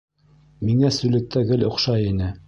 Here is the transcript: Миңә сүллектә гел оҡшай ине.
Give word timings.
Миңә 0.69 0.89
сүллектә 0.99 1.43
гел 1.51 1.67
оҡшай 1.69 2.09
ине. 2.13 2.31